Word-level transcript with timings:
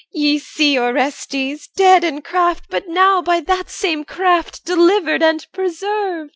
Ye 0.11 0.39
see 0.39 0.79
Orestes, 0.79 1.67
dead 1.67 2.03
in 2.03 2.23
craft, 2.23 2.65
but 2.71 2.87
now 2.87 3.21
By 3.21 3.39
that 3.41 3.69
same 3.69 4.03
craft 4.03 4.65
delivered 4.65 5.21
and 5.21 5.45
preserved. 5.53 6.29